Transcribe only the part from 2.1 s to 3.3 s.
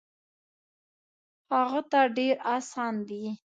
ډېر اسان دی.